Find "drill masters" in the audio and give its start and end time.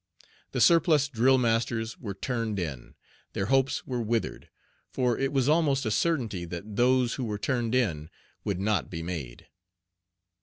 1.07-1.99